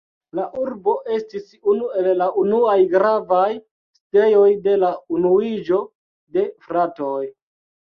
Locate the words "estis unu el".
1.17-2.09